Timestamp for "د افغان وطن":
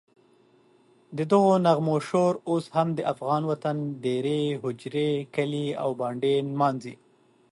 2.97-3.75